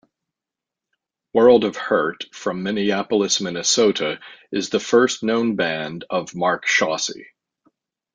World 1.31 1.63
of 1.63 1.77
Hurt 1.77 2.25
from 2.33 2.63
Minneapolis, 2.63 3.39
Minnesota 3.39 4.19
is 4.51 4.71
the 4.71 4.79
first 4.79 5.21
known 5.21 5.55
band 5.55 6.05
of 6.09 6.33
Mark 6.33 6.65
Chaussee. 6.65 7.27